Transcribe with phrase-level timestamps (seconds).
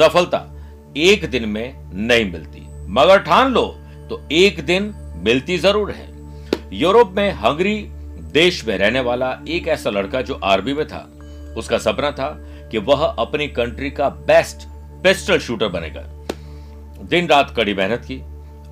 [0.00, 0.38] सफलता
[0.98, 3.66] एक दिन में नहीं मिलती। मगर ठान लो
[4.10, 4.92] तो एक दिन
[5.24, 6.08] मिलती ज़रूर है।
[6.72, 7.76] यूरोप में हंगरी
[8.32, 11.08] देश में रहने वाला एक ऐसा लड़का जो आर्मी में था,
[11.56, 12.28] उसका सपना था
[12.70, 14.66] कि वह अपनी कंट्री का बेस्ट
[15.04, 16.02] पिस्टल शूटर बनेगा।
[17.04, 18.16] दिन रात कड़ी मेहनत की,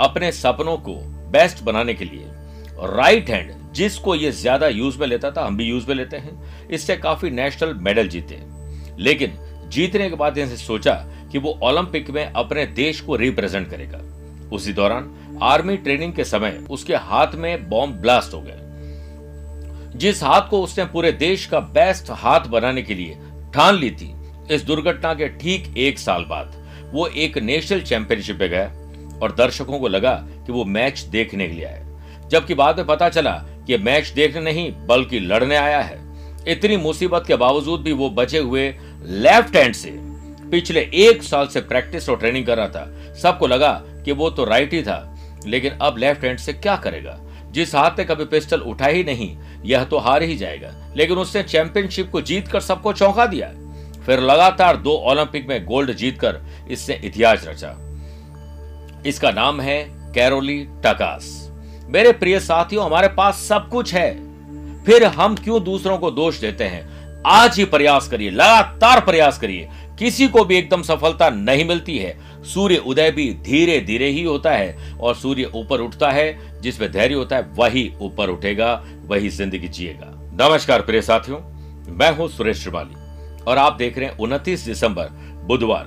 [0.01, 0.95] अपने सपनों को
[1.33, 2.27] बेस्ट बनाने के लिए।
[2.89, 6.69] राइट हैंड, जिसको ये ज़्यादा यूज़ में लेता था, हम भी यूज़ में लेते हैं।
[6.69, 8.41] इससे काफ़ी नेशनल मेडल जीते
[8.99, 10.93] लेकिन जीतने के बाद इन्हें सोचा
[11.33, 14.01] कि वो ओलंपिक में अपने देश को रिप्रेजेंट करेगा।
[14.53, 18.57] उसी दौरान आर्मी ट्रेनिंग के समय उसके हाथ में बॉम्ब ब्लास्ट हो गया।
[19.91, 23.17] जिस हाथ को उसने पूरे देश का बेस्ट हाथ बनाने के लिए
[23.55, 24.13] ठान ली थी,
[24.51, 26.57] इस दुर्घटना के ठीक एक साल बाद
[26.93, 28.67] वो एक नेशनल चैंपियनशिप में गया
[29.23, 30.15] और दर्शकों को लगा
[30.47, 33.33] कि वो मैच देखने के लिए आया। जबकि बाद में पता चला
[33.67, 35.99] कि मैच देखने नहीं, बल्कि लड़ने आया है।
[36.49, 38.69] इतनी मुसीबत के बावजूद भी वो बचे हुए
[39.05, 39.91] लेफ़्ट हैंड से
[40.51, 44.45] पिछले एक साल से प्रैक्टिस और ट्रेनिंग कर रहा था। सबको लगा कि वो तो
[44.45, 45.15] राइट ही था।
[45.47, 47.21] लेकिन अब लेफ़्ट हैंड से क्या करेगा?
[47.51, 51.43] जिस हाथ ने कभी पिस्टल उठा ही नहीं, यह तो हार ही जाएगा। लेकिन उसने
[51.43, 53.49] चैंपियनशिप को जीत कर सबको चौंका दिया।
[54.07, 56.41] फिर लगातार दो ओलंपिक में गोल्ड जीतकर
[56.71, 57.77] इसने इतिहास रचा।
[59.07, 61.51] इसका नाम है कैरोली टकास
[61.85, 64.29] मेरे प्रिय साथियों, हमारे पास सब कुछ है।
[64.85, 66.99] फिर हम क्यों दूसरों को दोष देते हैं?
[67.27, 69.69] आज ही प्रयास करिए, लगातार प्रयास करिए।
[69.99, 74.51] किसी को भी एकदम सफलता नहीं मिलती है। सूर्य उदय भी धीरे धीरे ही होता
[74.51, 79.69] है और सूर्य ऊपर उठता है, जिसमें धैर्य होता है, वही ऊपर उठेगा, वही ज़िंदगी
[79.69, 81.39] जिएगा। नमस्कार प्रिय साथियों,
[81.91, 85.09] मैं हूँ सुरेश श्रिवाली और आप देख रहे हैं उनतीस दिसंबर,
[85.47, 85.87] बुधवार।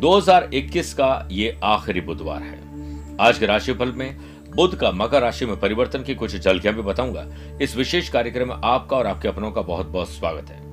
[0.00, 2.60] 2021 का ये आखिरी बुधवार है।
[3.20, 4.16] आज के राशिफल में
[4.56, 7.26] बुद्ध का मकर राशि में परिवर्तन की कुछ झलकियाँ भी बताऊँगा।
[7.62, 10.71] इस विशेष कार्यक्रम में आपका और आपके अपनों का बहुत बहुत स्वागत है।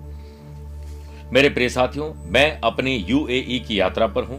[1.31, 4.37] मेरे प्रिय साथियों, मैं अपनी यूएई की यात्रा पर हूँ।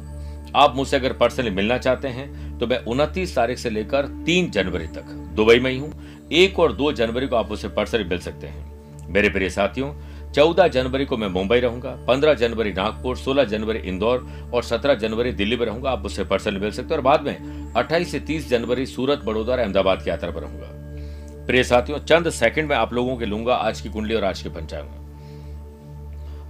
[0.57, 4.87] आप मुझसे अगर पर्सनली मिलना चाहते हैं तो मैं उनतीस तारीख से लेकर तीन जनवरी
[4.87, 5.93] तक दुबई में ही हूँ।
[6.33, 9.93] एक और दो जनवरी को आप मुझसे पर्सनली मिल सकते हैं। मेरे प्रिय साथियों,
[10.33, 15.33] चौदह जनवरी को मैं मुंबई रहूँगा, पंद्रह जनवरी नागपुर, सोलह जनवरी इंदौर और सत्रह जनवरी
[15.33, 18.49] दिल्ली में रहूँगा, आप मुझसे पर्सनली मिल सकते हैं और बाद में अट्ठाईस से तीस
[18.51, 22.93] जनवरी सूरत, बड़ौदा और अहमदाबाद की यात्रा पर रहूँगा। प्रिय साथियों, चंद सेकंड में आप
[22.95, 25.00] लोगों के लूँगा आज की कुंडली और आज के पंचांग।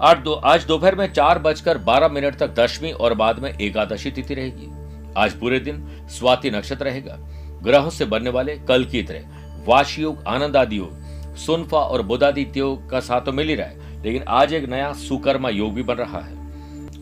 [0.01, 4.11] आज दो, आज दोपहर में चार बजकर बारह मिनट तक दशमी और बाद में एकादशी
[4.11, 4.69] तिथि रहेगी।
[5.17, 7.17] आज पूरे दिन स्वाति नक्षत्र रहेगा।
[7.63, 12.89] ग्रहों से बनने वाले कल की तरह वाशयोग आनंद आदि योग, सुनफा और बुधादित्य योग
[12.91, 15.95] का साथ तो मिल ही रहा है, लेकिन आज एक नया सुकर्मा योग भी बन
[15.95, 16.39] रहा है।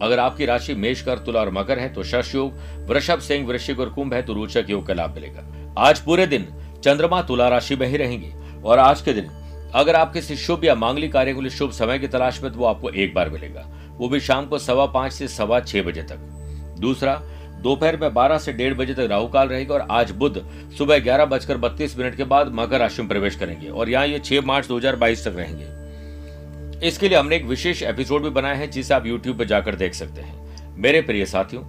[0.02, 3.80] अगर आपकी राशि मेष कर तुला और मकर है तो शश योग, वृषभ सिंह वृश्चिक
[3.80, 6.48] और कुंभ है तो रोचक योग का लाभ मिलेगा। आज पूरे दिन
[6.84, 8.34] चंद्रमा, तुला राशि में ही रहेंगे
[8.64, 9.30] और आज के दिन
[9.74, 12.58] अगर आप किसी शुभ या मांगलिक कार्य के लिए शुभ समय की तलाश में तो
[12.58, 16.02] वो आपको एक बार मिलेगा। वो भी शाम को सवा पाँच से सवा छह बजे
[16.02, 17.14] तक। दूसरा,
[17.62, 20.38] दोपहर में बारह से डेढ़ बजे तक राहु काल रहेगा और आज बुध
[20.78, 24.18] सुबह ग्यारह बजकर बत्तीस मिनट के बाद मकर राशि में प्रवेश करेंगे और यहाँ ये
[24.18, 28.94] छह मार्च 2022 तक रहेंगे। इसके लिए हमने एक विशेष एपिसोड भी बनाया है, जिसे
[28.94, 31.62] आप यूट्यूब पर जाकर देख सकते हैं। मेरे प्रिय साथियों,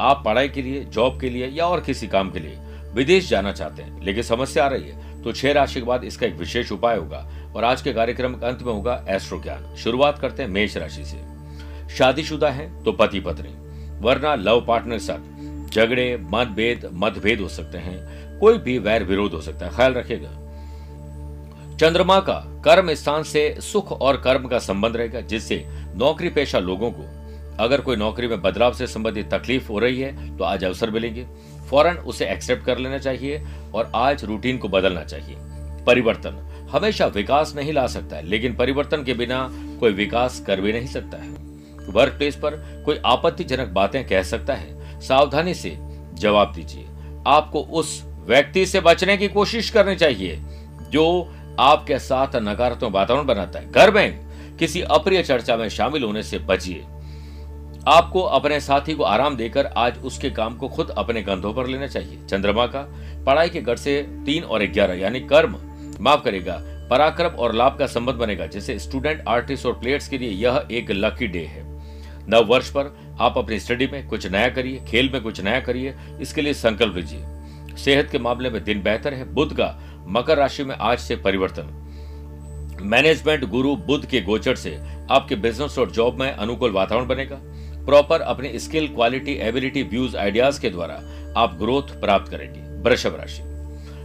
[0.00, 2.58] आप पढ़ाई के लिए, जॉब के लिए या और किसी काम के लिए
[2.94, 6.26] विदेश जाना चाहते हैं, लेकिन समस्या आ रही है तो छह राशि के बाद इसका
[6.26, 10.18] एक विशेष उपाय होगा और आज के कार्यक्रम के अंत में होगा एस्ट्रो ज्ञान शुरुआत
[10.18, 11.16] करते हैं मेष राशि से।
[11.88, 13.54] शादीशुदा है तो पति पत्नी
[14.00, 19.40] वरना लव पार्टनर साथ। झगड़े, मतभेद मतभेद हो सकते हैं। कोई भी वैर विरोध हो
[19.40, 20.30] सकता है। ख्याल रखेगा
[21.76, 25.64] चंद्रमा का कर्म स्थान से सुख और कर्म का संबंध रहेगा, जिससे
[25.96, 27.04] नौकरी पेशा लोगों को,
[27.58, 31.26] अगर कोई नौकरी में बदलाव से संबंधित तकलीफ़ हो रही है तो आज अवसर मिलेंगे।
[31.70, 35.36] फ़ौरन उसे एक्सेप्ट कर लेना चाहिए और आज रूटीन को बदलना चाहिए।
[35.84, 40.72] परिवर्तन। हमेशा विकास नहीं ला सकता है, लेकिन परिवर्तन के बिना कोई विकास कर भी
[40.72, 41.28] नहीं सकता है।
[41.88, 45.78] वर्क प्लेस पर कोई आपत्तिजनक बातें कह सकता है। सावधानी से
[46.14, 46.86] जवाब दीजिए।
[47.26, 50.42] आपको उस व्यक्ति से बचने की कोशिश करनी चाहिए,
[50.90, 56.22] जो आपके साथ नकारात्मक वातावरण बनाता है। घर में किसी अप्रिय चर्चा में शामिल होने
[56.22, 56.84] से बचिए।
[57.86, 61.86] आपको अपने साथी को आराम देकर आज उसके काम को खुद अपने कंधों पर लेना
[61.86, 62.82] चाहिए। चंद्रमा का
[63.26, 65.56] पढ़ाई के गढ़ से तीन और ग्यारह, यानी कर्म
[66.00, 66.58] माफ़ करेगा,
[66.90, 70.90] पराक्रम और लाभ का संबंध बनेगा, जैसे स्टूडेंट आर्टिस्ट और प्लेयर्स के लिए यह एक
[70.90, 71.62] लकी डे है।
[72.28, 75.94] नव वर्ष पर आप अपनी स्टडी में कुछ नया करिए, खेल में कुछ नया करिए,
[76.20, 79.76] इसके लिए संकल्प लीजिए। सेहत के मामले में दिन बेहतर है बुद्ध का
[80.08, 81.74] मकर राशि में आज से परिवर्तन।
[82.82, 84.78] मैनेजमेंट गुरु बुद्ध के गोचर से
[85.10, 87.38] आपके बिज़नेस और जॉब में अनुकूल वातावरण बनेगा।
[87.88, 90.94] प्रॉपर अपनी skill quality ability views ideas के द्वारा
[91.36, 93.42] आप ग्रोथ प्राप्त करेंगे, वृषभ राशि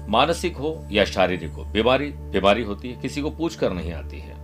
[0.10, 4.20] मानसिक हो या शारीरिक हो, बीमारी बीमारी होती है, किसी को पूछ कर नहीं आती
[4.20, 4.36] है।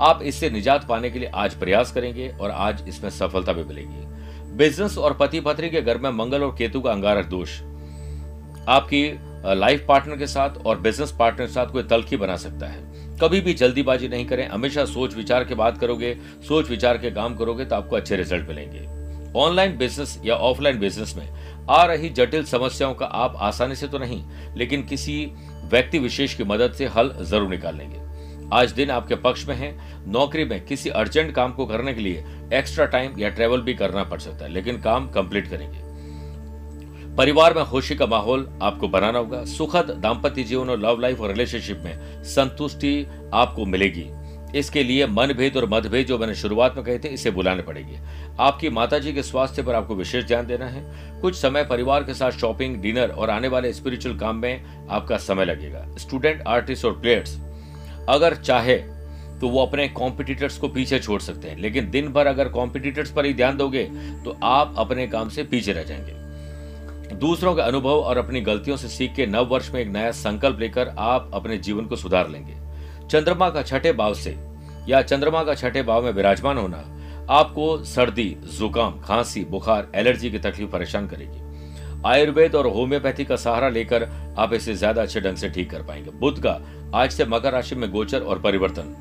[0.00, 4.56] आप इससे निजात पाने के लिए आज प्रयास करेंगे और आज इसमें सफलता भी मिलेगी।
[4.56, 7.60] बिज़नेस और पति पत्नी के घर में मंगल और केतु का अंगारक दोष,
[8.68, 9.04] आपकी
[9.56, 12.87] लाइफ पार्टनर के साथ और बिज़नेस पार्टनर के साथ कोई तलखी बना सकता है।
[13.20, 16.14] कभी भी जल्दीबाजी नहीं करें। हमेशा सोच विचार के बात करोगे,
[16.48, 18.86] सोच विचार के काम करोगे तो आपको अच्छे रिज़ल्ट मिलेंगे।
[19.36, 21.28] ऑनलाइन बिज़नेस या ऑफलाइन बिज़नेस में
[21.70, 24.22] आ रही जटिल समस्याओं का आप आसानी से तो नहीं,
[24.56, 25.24] लेकिन किसी
[25.64, 28.06] व्यक्ति विशेष की मदद से हल ज़रूर निकाल लेंगे।
[28.52, 29.76] आज दिन आपके पक्ष में है।
[30.06, 32.24] नौकरी में किसी अर्जेंट काम को करने के लिए
[32.54, 35.87] एक्स्ट्रा टाइम या ट्रेवल भी करना पड़ सकता है, लेकिन काम कंप्लीट करेंगे।
[37.18, 41.28] परिवार में खुशी का माहौल आपको बनाना होगा। सुखद दाम्पत्य जीवन और लव लाइफ और
[41.28, 44.04] रिलेशनशिप में संतुष्टि आपको मिलेगी।
[44.58, 47.96] इसके लिए मनभेद और मतभेद जो मैंने शुरुआत में कहे थे, इसे बुलाने पड़ेगी।
[48.40, 52.30] आपकी माताजी के स्वास्थ्य पर आपको विशेष ध्यान देना है। कुछ समय परिवार के साथ
[52.30, 57.38] शॉपिंग डिनर और आने वाले स्पिरिचुअल काम में आपका समय लगेगा। स्टूडेंट आर्टिस्ट और प्लेयर्स
[58.08, 58.76] अगर चाहे
[59.40, 63.24] तो वो अपने कॉम्पिटिटर्स को पीछे छोड़ सकते हैं। लेकिन दिन भर अगर कॉम्पिटिटर्स पर
[63.24, 63.84] ही ध्यान दोगे
[64.24, 66.17] तो आप अपने काम से पीछे रह जाएँगे।
[67.12, 70.60] दूसरों के अनुभव और अपनी गलतियों से सीख के नव वर्ष में एक नया संकल्प
[70.60, 72.54] लेकर आप अपने जीवन को सुधार लेंगे।
[73.08, 74.36] चंद्रमा का छठे भाव से
[74.88, 76.84] या चंद्रमा का छठे भाव में विराजमान होना
[77.30, 81.46] आपको सर्दी, जुकाम, खांसी, बुखार, एलर्जी की तकलीफ़ परेशान करेगी।
[82.06, 84.08] आयुर्वेद और होम्योपैथी का सहारा लेकर
[84.38, 86.58] आप इसे ज़्यादा अच्छे ढंग से ठीक कर पाएँगे। बुद्ध का
[86.94, 88.94] आज से मकर राशि में गोचर और परिवर्तन।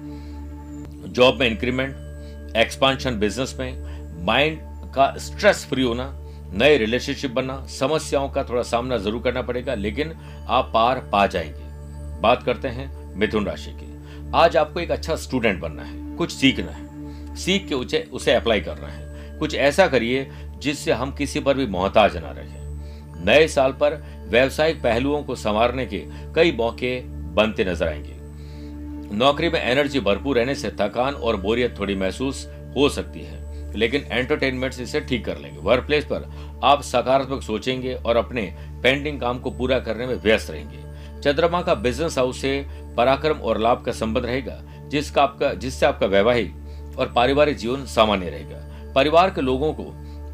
[1.09, 4.59] जॉब में इंक्रीमेंट एक्सपांशन बिज़नेस में माइंड
[4.95, 6.05] का स्ट्रेस फ्री होना
[6.53, 10.13] नए रिलेशनशिप बनना, समस्याओं का थोड़ा सामना ज़रूर करना पड़ेगा, लेकिन
[10.47, 13.95] आप पार पा जाएँगे। बात करते हैं मिथुन राशि की।
[14.35, 18.61] आज आपको एक अच्छा स्टूडेंट बनना है, कुछ सीखना है। सीख के उसे उसे अप्लाई
[18.61, 22.65] करना है। कुछ ऐसा करिए जिससे हम किसी पर भी मोहताज ना रहे।
[23.25, 26.03] नए साल पर व्यवसायिक पहलुओं को संवारने के
[26.35, 27.01] कई मौके
[27.33, 28.15] बनते नज़र आएँगे।
[29.15, 32.47] नौकरी में एनर्जी भरपूर रहने से थकान और बोरियत थोड़ी महसूस
[32.77, 33.36] हो सकती है।
[33.75, 36.29] लेकिन एंटरटेनमेंट से इसे ठीक कर लेंगे। वर्क प्लेस पर
[36.63, 38.41] आप सकारात्मक सोचेंगे और अपने
[38.83, 40.85] पेंडिंग काम को पूरा करने में व्यस्त रहेंगे।
[41.21, 42.65] चंद्रमा का बिज़नेस हाउस से
[42.97, 48.29] पराक्रम और लाभ का संबंध रहेगा, जिसका आपका जिससे आपका वैवाहिक और पारिवारिक जीवन सामान्य
[48.29, 49.93] रहेगा। परिवार के लोगों को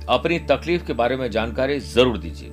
[0.10, 2.50] अपनी तकलीफ़ के बारे में जानकारी ज़रूर दीजिए।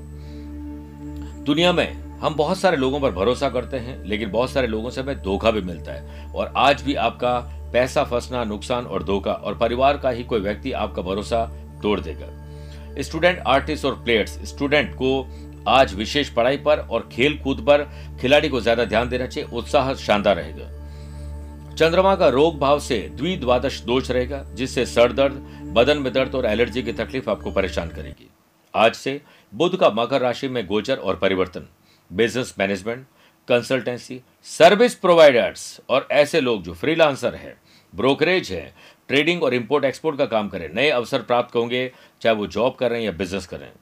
[1.44, 5.00] दुनिया में हम बहुत सारे लोगों पर भरोसा करते हैं, लेकिन बहुत सारे लोगों से
[5.00, 7.38] हमें धोखा भी मिलता है। और आज भी आपका
[7.72, 11.44] पैसा फंसना, नुकसान और धोखा, और परिवार का ही कोई व्यक्ति आपका भरोसा
[11.82, 15.26] तोड़ देगा। स्टूडेंट, आर्टिस्ट और प्लेयर्स, स्टूडेंट को
[15.68, 17.82] आज विशेष पढ़ाई पर और खेल कूद पर
[18.20, 23.80] खिलाड़ी को ज़्यादा ध्यान देना चाहिए, उत्साह शानदार रहेगा। चंद्रमा का रोग भाव से द्विद्वादश
[23.80, 25.34] दोष रहेगा, जिससे सर दर्द,
[25.74, 28.30] बदन में दर्द और एलर्जी की तकलीफ़ आपको परेशान करेगी।
[28.74, 29.20] आज से
[29.52, 31.66] बुध का मकर राशि में गोचर और परिवर्तन।
[32.10, 33.06] Business management
[33.50, 37.56] consultancy service providers और ऐसे लोग जो फ्रीलांसर है
[37.94, 38.74] ब्रोकरेज है
[39.08, 42.90] ट्रेडिंग और इंपोर्ट एक्सपोर्ट का काम करें, नए अवसर प्राप्त होंगे, चाहे वो जॉब कर
[42.90, 43.76] रहे हैं या बिज़नेस कर रहे हैं।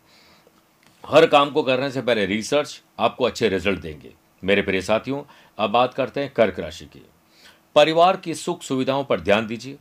[1.06, 4.12] हर काम को करने से पहले रिसर्च आपको अच्छे रिज़ल्ट देंगे।
[4.44, 5.22] मेरे प्रिय साथियों,
[5.58, 7.02] अब बात करते हैं कर्क राशि की।
[7.74, 9.78] परिवार की सुख सुविधाओं पर ध्यान दीजिए।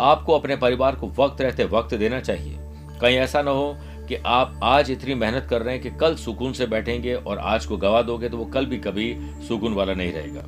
[0.00, 2.56] आपको अपने परिवार को वक्त रहते वक्त देना चाहिए।
[3.00, 3.76] कहीं ऐसा ना हो
[4.12, 7.66] कि आप आज इतनी मेहनत कर रहे हैं कि कल सुकून से बैठेंगे और आज
[7.66, 9.16] को गवा दोगे तो वो कल भी कभी
[9.48, 10.42] सुकून वाला नहीं रहेगा।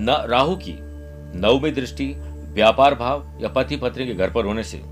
[0.00, 0.74] न राहु की
[1.38, 2.06] नवमी दृष्टि,
[2.54, 4.82] व्यापार भाव या पति पत्नी के घर पर होने से।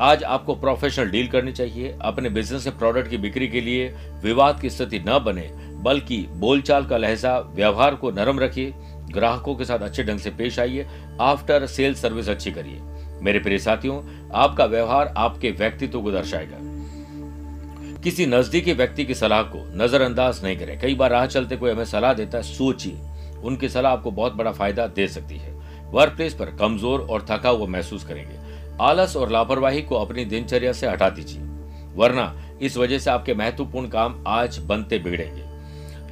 [0.00, 3.88] आज आपको प्रोफेशनल डील करनी चाहिए, अपने बिज़नेस से प्रोडक्ट की बिक्री के लिए
[4.24, 5.50] विवाद की स्थिति न बने,
[5.82, 8.74] बल्कि बोलचाल का लहजा, व्यवहार को नरम रखिए,
[9.10, 10.86] ग्राहकों के साथ अच्छे ढंग से पेश आइए
[11.20, 12.80] आफ्टर सेल सर्विस अच्छी करिए।
[13.22, 14.02] मेरे प्रिय साथियों,
[14.34, 16.77] आपका व्यवहार आपके व्यक्तित्व को दर्शाएगा।
[18.04, 21.84] किसी नजदीकी व्यक्ति की सलाह को नजरअंदाज नहीं करें। कई बार राह चलते कोई हमें
[21.84, 22.98] सलाह देता है, सोचिए।
[23.44, 25.52] उनकी सलाह आपको बहुत बड़ा फ़ायदा दे सकती है।
[25.92, 28.36] वर्क प्लेस पर कमज़ोर और थका हुआ महसूस करेंगे।
[28.80, 31.42] आलस और लापरवाही को अपनी दिनचर्या से हटा दीजिए।
[31.96, 35.42] वरना इस वजह से आपके महत्वपूर्ण काम आज बनते बिगड़ेंगे।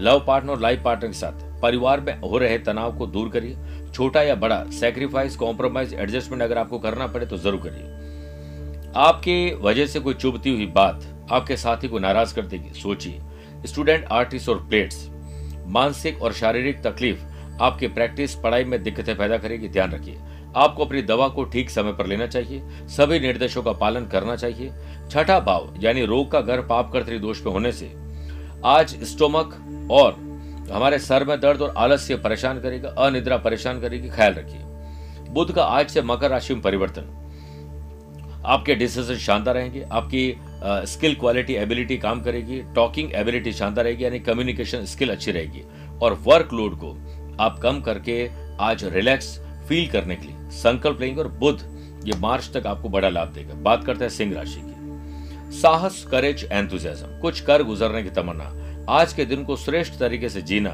[0.00, 3.56] लव पार्टनर और लाइफ पार्टनर के साथ परिवार में हो रहे तनाव को दूर करिए।
[3.94, 9.86] छोटा या बड़ा सेक्रीफाइस कॉम्प्रोमाइज एडजस्टमेंट अगर आपको करना पड़े तो ज़रूर करिए। आपके वजह
[9.86, 13.20] से कोई चुभती हुई बात आपके साथी को नाराज़ कर देगी। सोचिए।
[13.66, 15.08] स्टूडेंट, आर्टिस्ट और प्लेट्स
[15.66, 17.22] मानसिक और शारीरिक तकलीफ़
[17.60, 20.18] आपकी प्रैक्टिस, पढ़ाई में दिक्कतें पैदा करेगी। ध्यान रखिए।
[20.56, 24.72] आपको अपनी दवा को ठीक समय पर लेना चाहिए। सभी निर्देशों का पालन करना चाहिए।
[25.10, 27.92] छठा भाव, यानी रोग का घर पाप कर्तरी दोष में होने से,
[28.64, 30.12] आज स्टोमक और
[30.72, 34.60] हमारे सर में दर्द और आलस्य परेशान करेगा, अनिद्रा परेशान करेगी। ख्याल रखिए।
[35.30, 37.25] बुद्ध का आज से मकर राशि में परिवर्तन।
[38.46, 40.34] आपके डिसीज़न शानदार रहेंगे, आपकी
[40.86, 45.62] स्किल क्वालिटी एबिलिटी काम करेगी टॉकिंग एबिलिटी शानदार रहेगी, यानी कम्युनिकेशन स्किल अच्छी रहेगी।
[46.02, 46.90] और वर्कलोड को
[47.40, 48.28] आप कम करके
[48.60, 49.38] आज रिलैक्स
[49.68, 51.58] फील करने के लिए संकल्प लेंगे और बुद्ध
[52.06, 56.48] ये मार्च तक आपको बड़ा लाभ देगा। बात करते हैं सिंह राशि की। साहस करेज
[56.52, 58.52] एंथुजियाज्म कुछ कर गुजरने की तमन्ना।
[58.92, 60.70] आज के दिन को श्रेष्ठ तरीके से जीना।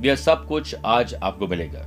[0.00, 1.86] यह सब कुछ आज आपको मिलेगा।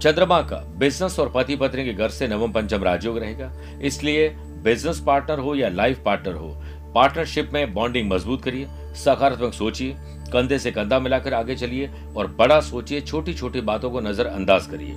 [0.00, 3.50] चंद्रमा का बिज़नेस और पति पत्नी के घर से नवम पंचम राजयोग रहेगा।
[3.82, 4.28] इसलिए
[4.64, 6.48] बिज़नेस पार्टनर हो या लाइफ पार्टनर हो
[6.94, 9.96] पार्टनरशिप में बॉन्डिंग मज़बूत करिए, सकारात्मक सोचिए,
[10.32, 14.96] कंधे से कंधा मिलाकर आगे चलिए और बड़ा सोचिए छोटी छोटी बातों को नजरअंदाज करिए।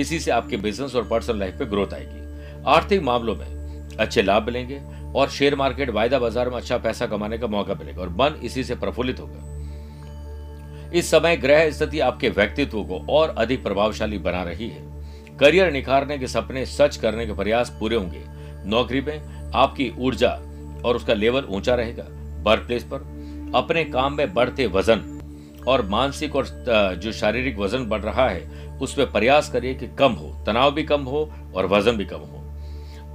[0.00, 4.46] इसी से आपके बिज़नेस और पर्सनल लाइफ में ग्रोथ आएगी। आर्थिक मामलों में अच्छे लाभ
[4.46, 4.80] मिलेंगे
[5.14, 8.64] और शेयर मार्केट वायदा बाज़ार में अच्छा पैसा कमाने का मौका मिलेगा और मन इसी
[8.64, 9.51] से प्रफुल्लित होगा।
[10.94, 16.18] इस समय ग्रह स्थिति आपके व्यक्तित्व को और अधिक प्रभावशाली बना रही है। करियर निखारने
[16.18, 18.22] के सपने सच करने के प्रयास पूरे होंगे।
[18.66, 20.30] नौकरी में आपकी ऊर्जा
[20.84, 22.04] और उसका लेवल ऊँचा रहेगा।
[22.42, 23.10] वर्क प्लेस पर
[23.54, 25.08] अपने काम में बढ़ते वज़न
[25.68, 26.46] और मानसिक और
[26.96, 31.02] जो शारीरिक वज़न बढ़ रहा है उसमें प्रयास करिए कि कम हो। तनाव भी कम
[31.02, 32.38] हो और वज़न भी कम हो।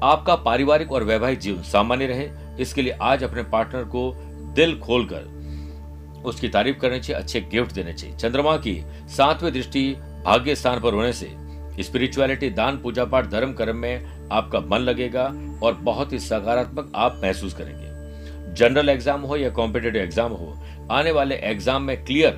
[0.03, 2.29] आपका पारिवारिक और वैवाहिक जीवन सामान्य रहे।
[2.62, 4.12] इसके लिए आज अपने पार्टनर को
[4.55, 5.36] दिल खोलकर
[6.27, 9.89] उसकी तारीफ़ करनी चाहिए, अच्छे गिफ्ट देने चाहिए। चंद्रमा की सातवीं दृष्टि
[10.25, 11.31] भाग्य स्थान पर होने से
[11.79, 15.24] स्पिरिचुअलिटी दान पूजा पाठ धर्म, कर्म में आपका मन लगेगा
[15.63, 20.57] और बहुत ही सकारात्मक आप महसूस करेंगे। जनरल एग्ज़ाम हो या कॉम्पिटेटिव एग्ज़ाम हो,
[20.91, 22.38] आने वाले एग्ज़ाम में क्लियर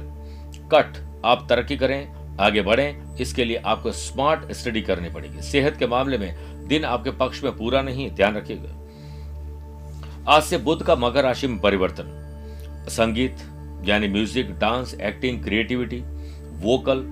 [0.74, 2.08] कट आप तरक्की करें,
[2.40, 7.12] आगे बढ़ें, इसके लिए आपको स्मार्ट स्टडी करनी पड़ेगी। सेहत के मामले में दिन आपके
[7.14, 8.76] पक्ष में पूरा नहीं, ध्यान रखिएगा।
[10.28, 12.16] आज से बुद्ध का मकर राशि में परिवर्तन।
[12.90, 13.38] संगीत
[13.86, 16.02] यानी music dance acting creativity
[16.64, 17.06] vocal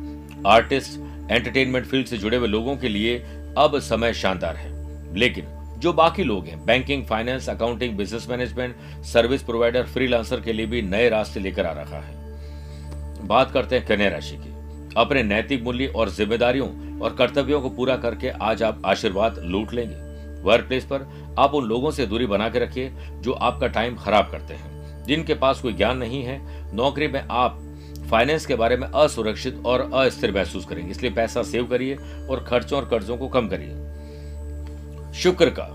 [0.47, 0.99] artist
[1.31, 3.17] entertainment field से जुड़े हुए लोगों के लिए
[3.57, 5.45] अब समय शानदार है। लेकिन
[5.79, 10.81] जो बाकी लोग हैं banking finance accounting business management service provider freelancer के लिए भी
[10.81, 14.53] नए रास्ते लेकर आ रहा है। बात करते हैं कन्या राशि की।
[14.97, 19.95] अपने नैतिक मूल्य और जिम्मेदारियों और कर्तव्यों को पूरा करके आज आप आशीर्वाद लूट लेंगे।
[20.43, 21.07] वर्क प्लेस पर
[21.39, 24.76] आप उन लोगों से दूरी बना के रखिए जो आपका टाइम खराब करते हैं।
[25.07, 26.41] जिनके पास कोई ज्ञान नहीं है,
[26.75, 27.63] नौकरी में आप
[28.09, 31.95] फाइनेंस के बारे में असुरक्षित और अस्थिर महसूस करेंगे। इसलिए पैसा सेव करिए
[32.29, 35.67] और खर्चों और कर्जों को कम करिए। शुक्र का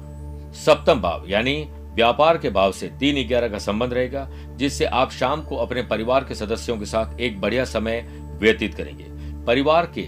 [0.54, 5.42] सप्तम भाव, यानी व्यापार के भाव से तीन ग्यारह का संबंध रहेगा, जिससे आप शाम
[5.42, 8.06] को अपने परिवार के सदस्यों के साथ एक बढ़िया समय
[8.40, 9.04] व्यतीत करेंगे।
[9.44, 10.06] परिवार के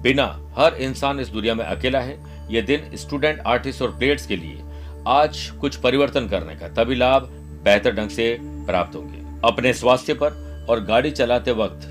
[0.00, 2.18] बिना हर इंसान इस दुनिया में अकेला है।
[2.50, 4.62] यह दिन स्टूडेंट आर्टिस्ट और प्लेयर्स के लिए
[5.06, 7.28] आज कुछ परिवर्तन करने का, तभी लाभ
[7.64, 8.36] बेहतर ढंग से
[8.68, 11.88] प्राप्त होंगे। अपने स्वास्थ्य पर और गाड़ी चलाते वक्त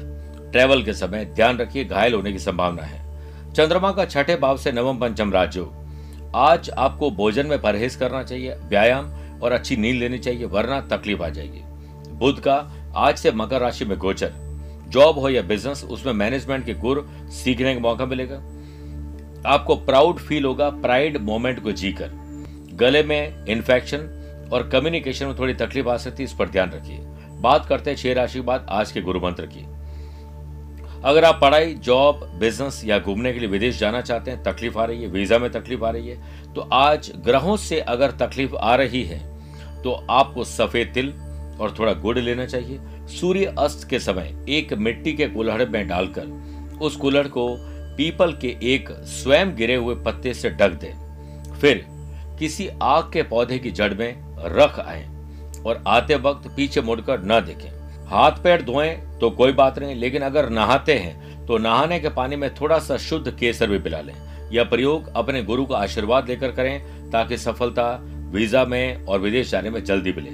[0.52, 4.72] ट्रेवल के समय ध्यान रखिए, घायल होने की संभावना है। चंद्रमा का छठे भाव से
[4.72, 5.76] नवम पंचम राजयोग
[6.36, 9.06] आज आपको भोजन में परहेज करना चाहिए, व्यायाम
[9.40, 11.62] और अच्छी नींद लेनी चाहिए, वरना तकलीफ़ आ जाएगी।
[12.12, 12.56] बुद्ध का
[12.96, 14.34] आज से मकर राशि में गोचर।
[14.90, 18.36] जॉब हो या बिज़नेस उसमें मैनेजमेंट के गुर सीखने का मौका मिलेगा।
[19.46, 22.12] आपको प्राउड फील होगा प्राइड मोमेंट को जीकर।
[22.74, 24.17] गले में इन्फेक्शन
[24.48, 26.98] और कम्युनिकेशन में थोड़ी तकलीफ़ आ सकती है, इस पर ध्यान रखिए।
[27.42, 29.66] बात करते हैं छह राशि बाद आज के गुरु मंत्र की।
[31.06, 34.86] अगर आप पढ़ाई जॉब बिज़नेस या घूमने के लिए विदेश जाना चाहते हैं, तकलीफ़ आ
[34.86, 38.76] रही है वीज़ा में तकलीफ़ आ रही है तो आज ग्रहों से अगर तकलीफ़ आ
[38.76, 39.20] रही है
[39.84, 41.14] तो आपको सफ़ेद तिल
[41.62, 46.78] और थोड़ा गुड़ लेना चाहिए। सूर्य अस्त के समय एक मिट्टी के कुल्हड़ में डालकर
[46.82, 47.48] उस कुल्हड़ को
[47.98, 50.94] पीपल के एक स्वयं गिरे हुए पत्ते से ढक दे।
[51.62, 51.86] फिर
[52.40, 55.06] किसी आग के पौधे की जड़ में रख आए
[55.66, 57.70] और आते वक्त पीछे मुड़कर न देखें।
[58.08, 62.36] हाथ पैर धोएँ तो कोई बात नहीं, लेकिन अगर नहाते हैं तो नहाने के पानी
[62.36, 64.14] में थोड़ा सा शुद्ध केसर भी पिला लें।
[64.52, 67.88] यह प्रयोग अपने गुरु का आशीर्वाद लेकर करें, ताकि सफलता
[68.32, 70.30] वीज़ा में और विदेश जाने में जल्दी मिले।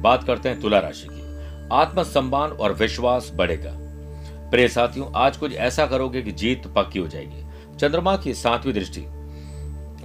[0.00, 3.72] बात करते हैं तुला राशि की। आत्मसम्मान और विश्वास बढ़ेगा।
[4.50, 9.04] प्रिय साथियों, आज कुछ ऐसा करोगे कि जीत पक्की हो जाएगी। चंद्रमा की सातवीं दृष्टि।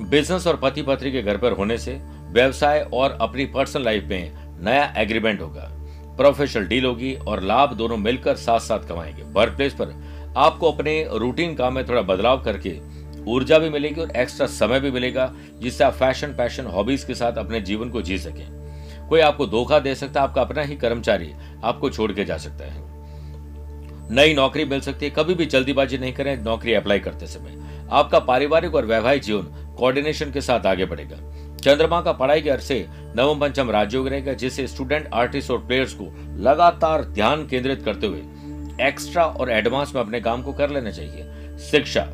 [0.01, 1.99] बिज़नेस और पति पत्नी के घर पर होने से
[2.33, 5.69] व्यवसाय और अपनी पर्सनल लाइफ में नया एग्रीमेंट होगा।
[6.17, 10.03] प्रोफेशनल डील होगी और लाभ दोनों मिलकर साथ साथ कमाएँगे। वर्क प्लेस पर
[10.37, 12.79] आपको अपने रूटीन काम में थोड़ा बदलाव करके
[13.27, 17.33] ऊर्जा भी मिलेगी और एक्स्ट्रा समय भी मिलेगा, जिससे आप फ़ैशन पैशन हॉबीज के साथ
[17.33, 18.63] अपने जीवन को जी सकें।
[19.09, 22.65] कोई आपको धोखा दे सकता है, आपका अपना ही कर्मचारी आपको छोड़ के जा सकता
[22.65, 22.81] है।
[24.11, 27.57] नई नौकरी मिल सकती है, कभी भी जल्दीबाजी नहीं करें, नौकरी अप्लाई करते समय।
[27.91, 31.17] आपका पारिवारिक और वैवाहिक जीवन कोऑर्डिनेशन के साथ आगे बढ़ेगा।
[31.63, 32.85] चंद्रमा का पढ़ाई के अरसे
[33.17, 36.05] नवम पंचम राजयोग रहेगा जिससे स्टूडेंट आर्टिस्ट और प्लेयर्स को
[36.43, 41.57] लगातार ध्यान केंद्रित करते हुए एक्स्ट्रा और एडवांस में अपने काम को कर लेना चाहिए।
[41.59, 42.05] शिक्षा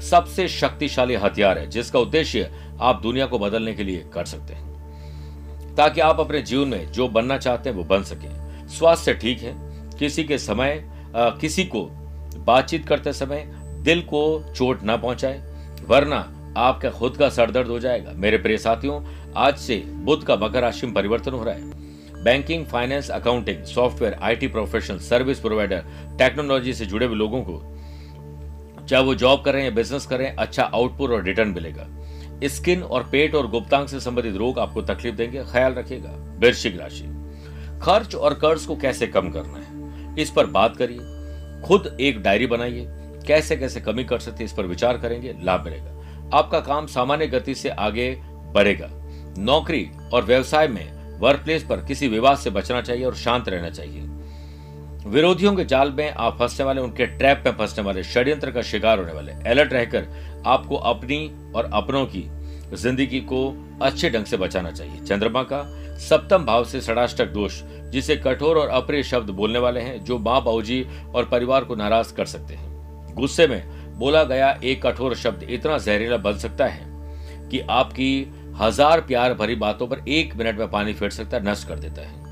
[0.00, 5.74] सबसे शक्तिशाली हथियार है जिसका उद्देश्य आप दुनिया को बदलने के लिए कर सकते हैं।
[5.76, 8.28] ताकि आप अपने जीवन में जो बनना चाहते हैं वो बन सके।
[8.68, 9.54] स्वास्थ्य ठीक है
[9.98, 10.84] किसी के समय
[11.16, 11.86] आ, किसी को
[12.44, 13.44] बातचीत करते समय
[13.82, 15.42] दिल को चोट ना पहुँचाए
[15.88, 16.24] वरना
[16.56, 19.00] आपका खुद का सरदर्द हो जाएगा। मेरे प्रिय साथियों,
[19.36, 24.14] आज से बुद्ध का मकर राशि में परिवर्तन हो रहा है। Banking finance accounting software
[24.14, 25.84] IT professional service provider
[26.18, 27.62] technology से जुड़े हुए लोगों को
[28.86, 31.86] चाहे वो जॉब करें या बिज़नेस करें अच्छा आउटपुट और रिटर्न मिलेगा।
[32.44, 37.04] स्किन और पेट और गुप्तांग से संबंधित रोग आपको तकलीफ़ देंगे, ख्याल रखिएगा, वृश्चिक राशि।
[37.82, 42.46] खर्च और कर्ज को कैसे कम करना है, इस पर बात करिए। खुद एक डायरी
[42.46, 42.86] बनाइए
[43.26, 45.93] कैसे कैसे कमी कर सकते इस पर विचार करेंगे, लाभ मिलेगा।
[46.32, 48.10] आपका काम सामान्य गति से आगे
[48.54, 48.88] बढ़ेगा।
[49.38, 53.70] नौकरी और व्यवसाय में वर्क प्लेस पर किसी विवाद से बचना चाहिए और शांत रहना
[53.70, 54.02] चाहिए।
[55.06, 58.98] विरोधियों के जाल में आप फंसने वाले, उनके ट्रैप में फंसने वाले, षड्यंत्र का शिकार
[58.98, 60.06] होने वाले। अलर्ट रहकर
[60.46, 62.24] आपको अपनी और अपनों की
[62.74, 63.40] ज़िंदगी को
[63.82, 65.62] अच्छे ढंग से बचाना चाहिए। चंद्रमा का
[65.98, 70.42] सप्तम भाव से षडाष्टक दोष, जिसे कठोर और अप्रिय शब्द बोलने वाले हैं, जो माँ
[70.44, 75.42] बाबूजी और परिवार को नाराज़ कर सकते हैं। गुस्से में बोला गया एक कठोर शब्द
[75.50, 76.92] इतना जहरीला बन सकता है
[77.48, 78.10] कि आपकी
[78.56, 82.02] हज़ार प्यार भरी बातों पर एक मिनट में पानी फेर सकता है नष्ट कर देता
[82.02, 82.22] है।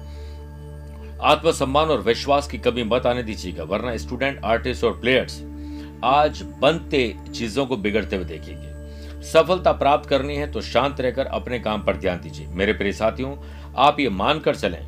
[1.25, 5.40] आत्मसम्मान और विश्वास की कमी मत आने दीजिएगा, वरना स्टूडेंट, आर्टिस्ट और प्लेयर्स
[6.04, 11.59] आज बनते चीज़ों को बिगड़ते हुए देखेंगे। सफलता प्राप्त करनी है तो शांत रहकर अपने
[11.61, 13.37] काम पर ध्यान दीजिए। मेरे प्रिय साथियों,
[13.78, 14.83] आप ये मानकर चलें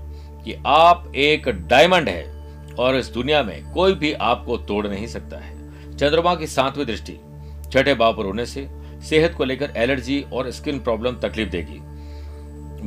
[0.44, 5.36] कि आप एक डायमंड है और इस दुनिया में कोई भी आपको तोड़ नहीं सकता
[5.36, 5.53] है।
[5.98, 7.12] चंद्रमा की सातवीं दृष्टि,
[7.72, 8.68] छठे भाव पर होने से
[9.02, 11.78] सेहत को लेकर एलर्जी और स्किन प्रॉब्लम तकलीफ़ देगी।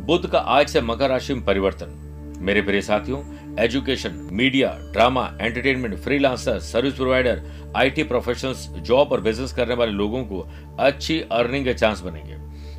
[0.02, 1.94] बुद्ध का आज से मकर राशि में परिवर्तन।
[2.40, 3.22] मेरे प्रिय साथियों,
[3.60, 7.42] education, media, drama, entertainment, freelancer, service provider,
[7.76, 10.46] IT professionals, job और बिज़नेस करने वाले लोगों को
[10.80, 12.38] अच्छी अर्निंग के चांस बनेंगे।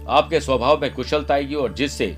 [0.09, 2.17] आपके स्वभाव में कुशलता आएगी और जिससे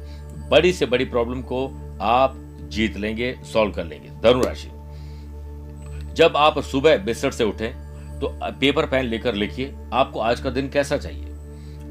[0.50, 1.66] बड़ी से बड़ी प्रॉब्लम को
[2.02, 4.68] आप जीत लेंगे, सॉल्व कर लेंगे। धनुराशि
[6.14, 7.89] जब आप सुबह बिस्तर से उठे
[8.20, 11.26] तो पेपर पेन लेकर लिखिए। आपको आज का दिन कैसा चाहिए?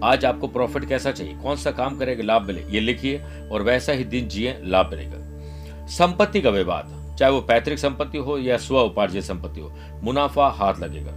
[0.04, 1.34] आज आपको प्रॉफिट कैसा चाहिए?
[1.34, 2.24] कौन सा काम करेगा?
[2.24, 7.32] लाभ मिले। ये लिखिए और वैसा ही दिन जिए, लाभ मिलेगा। संपत्ति का विवाद। चाहे
[7.32, 11.12] वो पैतृक संपत्ति हो या स्व उपार्जित संपत्ति हो, मुनाफा हाथ लगेगा।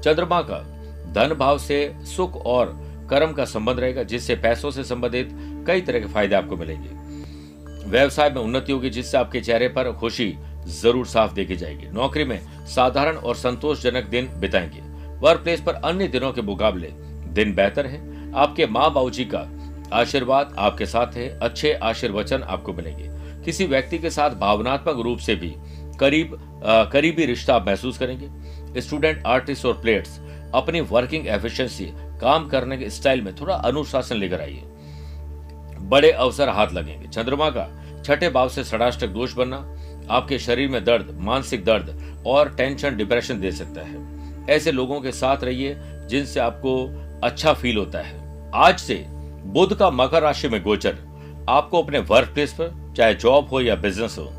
[0.00, 0.58] चंद्रमा का
[1.12, 5.28] धन भाव से सुख और कर्म का संबंध रहेगा, जिससे पैसों से संबंधित
[5.66, 6.88] कई तरह के फ़ायदे आपको मिलेंगे।
[7.90, 10.34] व्यवसाय में उन्नति होगी, जिससे आपके चेहरे पर खुशी
[10.68, 14.80] ज़रूर साफ़ देखी जाएगी। नौकरी में साधारण और संतोषजनक दिन बिताएँगे।
[15.20, 16.88] वर्क प्लेस पर अन्य दिनों के मुकाबले
[17.32, 19.46] दिन बेहतर है। आपके माँ बाबू जी का
[19.92, 23.08] आशीर्वाद आपके साथ है। अच्छे आशीर्वचन आपको मिलेंगे।
[23.44, 25.54] किसी व्यक्ति के साथ भावनात्मक रूप से भी
[26.00, 30.18] करीब आ, करीबी रिश्ता आप महसूस करेंगे। स्टूडेंट आर्टिस्ट और प्लेयर्स
[30.54, 31.84] अपनी वर्किंग एफिशिएंसी
[32.20, 34.62] काम करने के स्टाइल में थोड़ा अनुशासन लेकर आइए।
[35.80, 37.68] बड़े अवसर हाथ लगेंगे। चंद्रमा का
[38.04, 39.56] छठे भाव से षडाष्टक दोष बनना
[40.10, 45.12] आपके शरीर में दर्द, मानसिक दर्द और टेंशन डिप्रेशन दे सकता है। ऐसे लोगों के
[45.12, 45.76] साथ रहिए
[46.08, 46.74] जिनसे आपको
[47.24, 49.04] अच्छा फील होता है। आज से
[49.46, 50.96] बुध का मकर राशि में गोचर।
[51.48, 54.32] आपको अपने वर्क प्लेस पर, चाहे जॉब हो या बिज़नेस हो,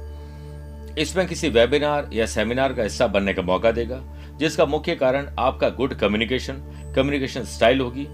[0.98, 4.02] इसमें किसी वेबिनार या सेमिनार का हिस्सा बनने का मौका देगा,
[4.40, 6.54] जिसका मुख्य कारण आपका गुड कम्युनिकेशन
[6.96, 8.08] कम्युनिकेशन स्टाइल होगी।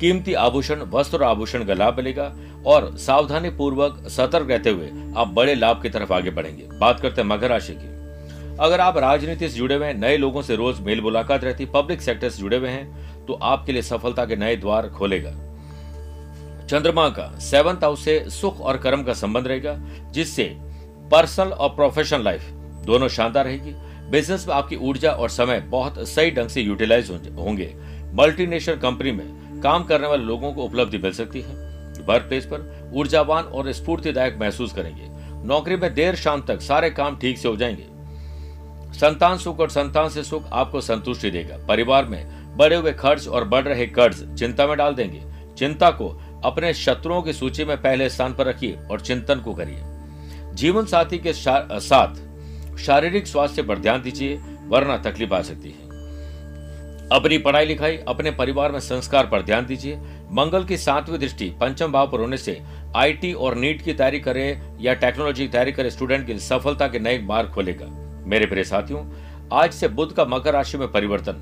[0.00, 2.32] कीमती आभूषण, वस्त्र आभूषण का लाभ मिलेगा
[2.66, 7.20] और सावधानी पूर्वक सतर्क रहते हुए आप बड़े लाभ की तरफ़ आगे बढ़ेंगे। बात करते
[7.20, 7.94] हैं मकर राशि की।
[8.56, 12.02] अगर आप राजनीति से जुड़े हुए हैं, नए लोगों से रोज मेल मुलाकात रहती, पब्लिक
[12.02, 15.30] सेक्टर से जुड़े हुए हैं तो आपके लिए सफलता के नए द्वार खोलेगा।
[16.66, 19.74] चंद्रमा का सेवंथ हाउस से सुख और कर्म का संबंध रहेगा,
[20.12, 20.44] जिससे
[21.10, 22.44] पर्सनल और प्रोफेशनल लाइफ
[22.86, 23.72] दोनों शानदार रहेगी।
[24.10, 27.72] बिज़नेस में आपकी ऊर्जा और समय बहुत सही ढंग से यूटिलाइज होंगे।
[28.14, 29.24] मल्टीनेशनल कंपनी में
[29.66, 31.54] काम करने वाले लोगों को उपलब्धि मिल सकती है।
[32.06, 35.06] वर्क प्लेस पर ऊर्जावान और स्फूर्तिदायक महसूस करेंगे।
[35.46, 37.86] नौकरी में देर शाम तक सारे काम ठीक से हो जाएँगे।
[38.94, 43.44] संतान सुख और संतान से सुख आपको संतुष्टि देगा। परिवार में बढ़े हुए खर्च और
[43.44, 45.22] बढ़ रहे कर्ज चिंता में डाल देंगे।
[45.58, 46.08] चिंता को
[46.44, 49.82] अपने शत्रुओं की सूची में पहले स्थान पर रखिए और चिंतन को करिए।
[50.54, 55.85] जीवन साथी के साथ शारीरिक स्वास्थ्य पर ध्यान दीजिए, वरना तकलीफ़ आ सकती है।
[57.12, 59.96] अपनी पढ़ाई लिखाई, अपने परिवार में संस्कार पर ध्यान दीजिए।
[60.32, 62.60] मंगल की सातवीं दृष्टि पंचम भाव पर होने से
[62.96, 64.46] आईटी और नीट की तैयारी करे
[64.80, 67.86] या टेक्नोलॉजी की तैयारी करे, स्टूडेंट की सफलता के नए मार्ग खोलेगा।
[68.26, 69.04] मेरे प्रिय साथियों,
[69.52, 71.32] आज से बुद्ध का मकर राशि में परिवर्तन।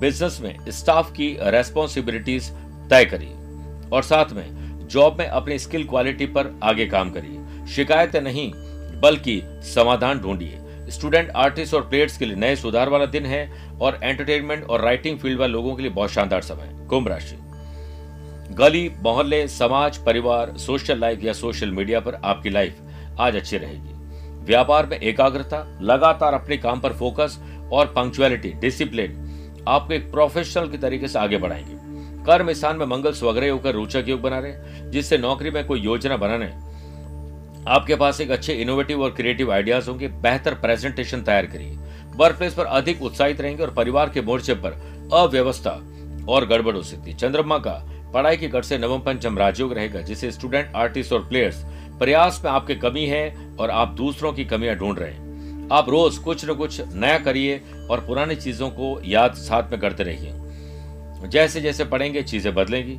[0.00, 2.50] बिज़नेस में स्टाफ की रेस्पॉन्सिबिलिटीज
[2.90, 8.20] तय करिए और साथ में जॉब में अपनी स्किल क्वालिटी पर आगे काम करिए। शिकायतें
[8.20, 8.50] नहीं,
[9.00, 9.40] बल्कि
[9.74, 14.64] समाधान ढूंढिए। स्टूडेंट, आर्टिस्ट और प्लेयर्स के लिए नए सुधार वाला दिन है और एंटरटेनमेंट
[14.64, 17.36] और राइटिंग फ़ील्ड वाले लोगों के लिए बहुत शानदार समय कुंभ राशि।
[18.54, 22.76] गली, मोहल्ले, समाज, परिवार, सोशल लाइफ या सोशल मीडिया पर आपकी लाइफ
[23.20, 23.94] आज अच्छी रहेगी।
[24.44, 27.38] व्यापार में एकाग्रता, लगातार अपने काम पर फोकस
[27.72, 29.24] और पंक्चुअलिटी, डिसिप्लिन
[29.68, 31.88] आपको एक प्रोफेशनल के तरीके से आगे बढ़ाएँगे।
[32.24, 34.52] कर्म स्थान में मंगल स्वग्रह होकर रोचक योग बना रहे,
[34.90, 36.67] जिससे नौकरी में कोई योजना बनाने
[37.68, 41.76] आपके पास एक अच्छे इनोवेटिव और क्रिएटिव आइडियाज़ होंगे, बेहतर प्रेजेंटेशन तैयार करिए।
[42.16, 44.80] वर्क प्लेस पर अधिक उत्साहित रहेंगे और परिवार के मोर्चे पर
[45.12, 45.70] अव्यवस्था
[46.28, 47.72] और गड़बड़ हो सकती है। चंद्रमा का,
[48.14, 51.62] पढ़ाई के गढ़ से नवम पंचम राजयोग रहेगा, जिसे स्टूडेंट आर्टिस्ट और प्लेयर्स
[51.98, 56.18] प्रयास में आपके कमी है और आप दूसरों की कमियाँ ढूंढ रहे हैं। आप रोज
[56.18, 61.60] कुछ न कुछ नया करिए और पुरानी चीज़ों को याद साथ में करते रहिए। जैसे
[61.60, 62.98] जैसे पढ़ेंगे, चीज़ें बदलेंगी।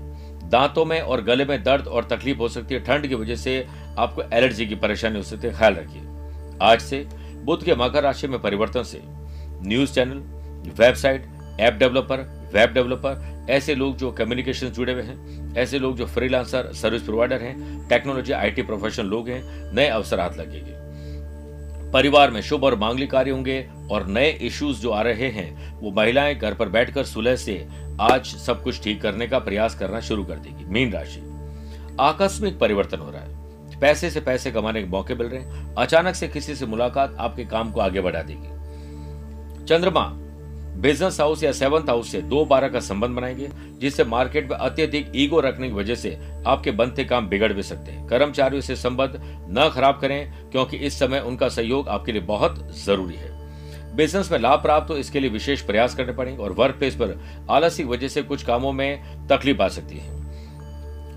[0.49, 3.67] दांतों में और गले में दर्द और तकलीफ़ हो सकती है। ठंड की वजह से
[3.97, 6.01] आपको एलर्जी की परेशानी हो सकती है। ख्याल रखिए।
[6.61, 7.07] आज से
[7.43, 9.01] बुद्ध के मकर राशि में परिवर्तन से
[9.67, 10.17] news channel,
[10.85, 11.25] website,
[11.59, 12.17] app developer,
[12.53, 17.41] web developer, ऐसे लोग जो कम्युनिकेशन जुड़े हुए हैं, ऐसे लोग जो फ्रीलांसर सर्विस प्रोवाइडर
[17.41, 20.73] हैं टेक्नोलॉजी आईटी प्रोफेशनल लोग हैं, नए अवसर हाथ लगेंगे।
[21.91, 25.91] परिवार में शुभ और मांगलिक कार्य होंगे और नए इश्यूज़ जो आ रहे हैं, वो
[25.91, 27.67] महिलाएँ घर पर बैठकर सुलह से
[27.99, 31.21] आज सब कुछ ठीक करने का प्रयास करना शुरू कर देगी, मीन राशि।
[31.99, 33.39] आकस्मिक परिवर्तन हो रहा है।
[33.79, 37.45] पैसे से पैसे कमाने के मौके मिल रहे हैं। अचानक से किसी से मुलाकात आपके
[37.45, 40.13] काम को आगे बढ़ा देगी। चंद्रमा
[40.77, 43.49] बिज़नेस हाउस या सेवंथ हाउस से दो बारह का संबंध बनाएँगे,
[43.81, 47.91] जिससे मार्केट में अत्यधिक ईगो रखने की वजह से आपके बनते काम बिगड़ भी सकते
[47.91, 52.75] हैं। कर्मचारियों से संबंध न खराब करें, क्योंकि इस समय उनका सहयोग आपके लिए बहुत
[52.85, 53.38] ज़रूरी है।
[53.99, 57.19] बिज़नेस में लाभ प्राप्त हो इसके लिए विशेष प्रयास करने पड़ेंगे और वर्क प्लेस पर
[57.49, 60.17] आलसी वजह से कुछ कामों में तकलीफ़ आ सकती है।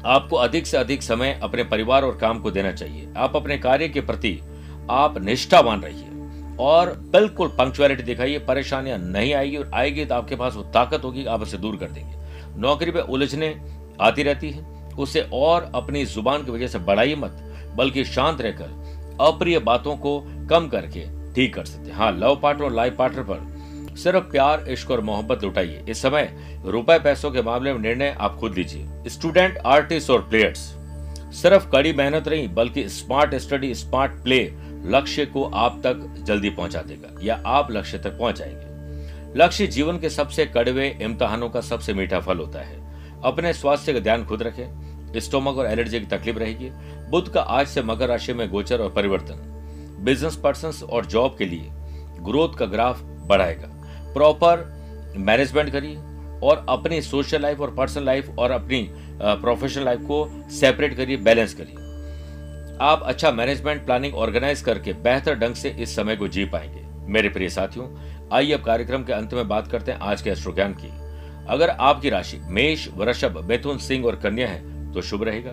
[0.07, 3.89] आपको अधिक से अधिक समय अपने परिवार और काम को देना चाहिए। आप अपने कार्य
[3.89, 4.39] के प्रति
[4.91, 10.57] आप निष्ठावान रहिए और बिल्कुल पंक्चुअलिटी दिखाइए, परेशानियाँ नहीं आएगी और आएगी तो आपके पास
[10.57, 13.55] वो ताकत होगी, आप उसे दूर कर देंगे। नौकरी पे उलझने
[14.01, 17.43] आती रहती है। उसे और अपनी ज़ुबान की वजह से बढ़ाइए मत,
[17.77, 21.01] बल्कि शांत रहकर अप्रिय बातों को कम करके
[21.35, 23.53] ठीक कर सकते हैं। हाँ लव पार्टनर और लाइफ पार्टनर पर
[23.97, 28.37] सिर्फ़ प्यार, इश्क और मोहब्बत लुटाइए। इस समय रुपए पैसों के मामले में निर्णय आप
[28.37, 30.59] खुद लीजिए। स्टूडेंट, आर्टिस्ट और प्लेयर्स,
[31.43, 34.53] सिर्फ़ कड़ी मेहनत नहीं, बल्कि स्मार्ट स्टडी, स्मार्ट प्ले
[34.85, 38.73] लक्ष्य को आप तक जल्दी पहुँचा देगा, या आप लक्ष्य तक पहुँच जाएँगे।
[39.39, 42.83] लक्ष्य जीवन के सबसे कड़वे इम्तहानों का सबसे मीठा फल होता है।
[43.25, 44.83] अपने स्वास्थ्य का ध्यान खुद रखें।
[45.17, 46.71] स्टोमक और एलर्जी की तकलीफ़ रहेगी।
[47.11, 49.49] बुद्ध का आज से मकर राशि में गोचर और परिवर्तन।
[50.05, 51.69] बिज़नेस पर्सन और जॉब के लिए
[52.21, 53.69] ग्रोथ का ग्राफ बढ़ाएगा।
[54.15, 54.65] प्रॉपर
[55.19, 55.97] मैनेजमेंट करिए
[56.43, 58.89] और अपनी सोशल लाइफ और पर्सनल लाइफ और अपनी
[59.23, 61.77] प्रोफेशनल लाइफ को सेपरेट करिए बैलेंस करिए।
[62.81, 66.81] आप अच्छा मैनेजमेंट प्लानिंग ऑर्गेनाइज करके बेहतर ढंग से इस समय को जी पाएँगे।
[67.13, 67.87] मेरे प्रिय साथियों,
[68.33, 70.91] आइए अब कार्यक्रम के अंत में बात करते हैं आज के अश्रु ज्ञान की।
[71.49, 75.53] अगर आपकी राशि मेष, वृषभ, मिथुन, सिंह और कन्या है तो शुभ रहेगा।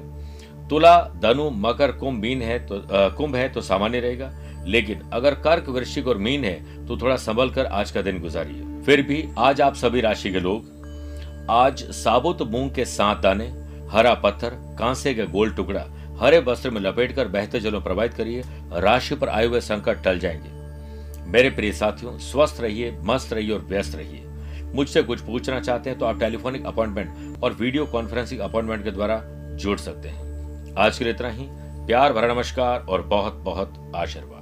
[0.69, 2.81] तुला, धनु, मकर, कुंभ, मीन है तो
[3.17, 4.31] कुंभ है तो सामान्य रहेगा।
[4.65, 8.81] लेकिन अगर कर्क वृश्चिक और मीन है तो थोड़ा संभल कर आज का दिन गुजारिए।
[8.83, 13.47] फिर भी आज आप सभी राशि के लोग, आज साबुत मूंग के सात दाने,
[13.91, 15.85] हरा पत्थर, कांसे का गोल टुकड़ा,
[16.21, 18.43] हरे वस्त्र में लपेट कर बहते जलों प्रवाहित करिए,
[18.73, 20.57] राशि पर आए हुए संकट टल जाएँगे।
[21.31, 24.25] मेरे प्रिय साथियों, स्वस्थ रहिए, मस्त रहिए और व्यस्त रहिए।
[24.75, 29.21] मुझसे कुछ पूछना चाहते हैं तो आप टेलीफोनिक अपॉइंटमेंट और वीडियो कॉन्फ्रेंसिंग अपॉइंटमेंट के द्वारा
[29.55, 34.38] जुड़ सकते हैं। आज के लिए इतना ही। प्यार, भरा नमस्कार और बहुत बहुत आशीर्वाद।